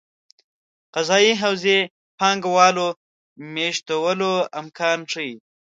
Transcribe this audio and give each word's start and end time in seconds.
قضايي 0.95 1.31
حوزې 1.41 1.79
پانګه 2.19 2.49
والو 2.55 2.87
مېشتولو 3.53 4.33
امکان 4.59 4.99
ښيي. 5.11 5.33